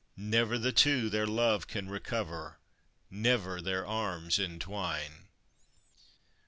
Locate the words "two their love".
0.71-1.67